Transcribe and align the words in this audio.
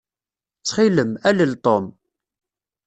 Ttxil-m, 0.59 1.11
alel 1.29 1.53
Tom. 1.65 1.85